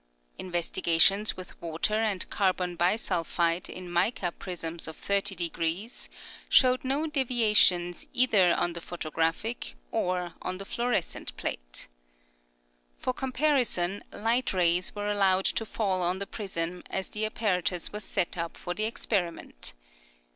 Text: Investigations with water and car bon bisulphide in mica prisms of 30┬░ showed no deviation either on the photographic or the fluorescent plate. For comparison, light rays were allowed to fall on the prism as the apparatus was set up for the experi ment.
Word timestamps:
Investigations 0.39 1.37
with 1.37 1.61
water 1.61 1.93
and 1.93 2.27
car 2.31 2.53
bon 2.53 2.75
bisulphide 2.75 3.69
in 3.69 3.87
mica 3.87 4.31
prisms 4.31 4.87
of 4.87 4.99
30┬░ 4.99 6.09
showed 6.49 6.83
no 6.83 7.05
deviation 7.05 7.93
either 8.11 8.51
on 8.55 8.73
the 8.73 8.81
photographic 8.81 9.75
or 9.91 10.33
the 10.53 10.65
fluorescent 10.65 11.37
plate. 11.37 11.87
For 12.97 13.13
comparison, 13.13 14.03
light 14.11 14.53
rays 14.53 14.95
were 14.95 15.07
allowed 15.07 15.45
to 15.45 15.67
fall 15.67 16.01
on 16.01 16.17
the 16.17 16.25
prism 16.25 16.81
as 16.89 17.09
the 17.09 17.23
apparatus 17.27 17.91
was 17.91 18.03
set 18.03 18.39
up 18.39 18.57
for 18.57 18.73
the 18.73 18.89
experi 18.91 19.31
ment. 19.31 19.75